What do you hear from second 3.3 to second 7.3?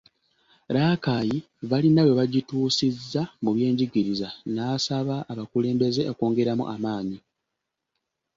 mu byenjigiriza n’asaba abakulembeze okwongeramu amaanyi.